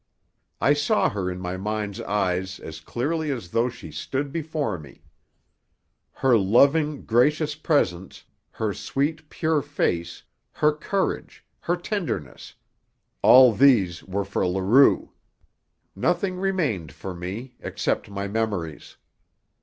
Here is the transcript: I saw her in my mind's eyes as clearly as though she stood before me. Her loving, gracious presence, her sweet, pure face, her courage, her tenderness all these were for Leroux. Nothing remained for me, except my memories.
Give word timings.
I 0.59 0.73
saw 0.73 1.09
her 1.11 1.29
in 1.29 1.39
my 1.39 1.57
mind's 1.57 2.01
eyes 2.01 2.59
as 2.59 2.79
clearly 2.79 3.29
as 3.29 3.51
though 3.51 3.69
she 3.69 3.91
stood 3.91 4.31
before 4.31 4.79
me. 4.79 5.03
Her 6.11 6.39
loving, 6.39 7.05
gracious 7.05 7.53
presence, 7.53 8.23
her 8.49 8.73
sweet, 8.73 9.29
pure 9.29 9.61
face, 9.61 10.23
her 10.53 10.71
courage, 10.73 11.45
her 11.59 11.77
tenderness 11.77 12.55
all 13.21 13.53
these 13.53 14.03
were 14.03 14.25
for 14.25 14.47
Leroux. 14.47 15.11
Nothing 15.95 16.37
remained 16.37 16.91
for 16.91 17.13
me, 17.13 17.53
except 17.59 18.09
my 18.09 18.27
memories. 18.27 18.97